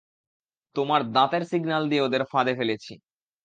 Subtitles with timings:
[0.75, 2.93] তোমার দাঁতের সিগন্যাল দিয়ে ওদের ফাঁদে ফেলছি।